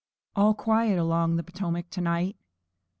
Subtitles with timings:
[0.35, 2.35] All quiet along the Potomac to night!